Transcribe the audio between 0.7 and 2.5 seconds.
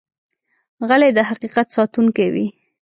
غلی، د حقیقت ساتونکی وي.